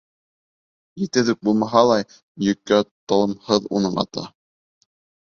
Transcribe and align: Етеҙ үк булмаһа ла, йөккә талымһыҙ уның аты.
Етеҙ 1.01 1.27
үк 1.33 1.39
булмаһа 1.49 1.83
ла, 1.89 1.97
йөккә 2.47 2.79
талымһыҙ 3.13 3.69
уның 3.81 4.01
аты. 4.05 4.25